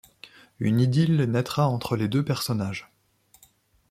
[0.59, 2.89] Une idylle naîtra entre les deux personnages.